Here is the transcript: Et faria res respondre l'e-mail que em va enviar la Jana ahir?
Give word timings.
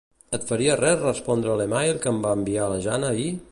Et 0.37 0.45
faria 0.51 0.77
res 0.79 0.97
respondre 1.03 1.59
l'e-mail 1.61 2.01
que 2.05 2.13
em 2.15 2.25
va 2.27 2.35
enviar 2.39 2.73
la 2.75 2.83
Jana 2.87 3.15
ahir? 3.15 3.31